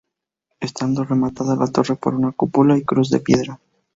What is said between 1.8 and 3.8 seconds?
por una cúpula y cruz de piedra.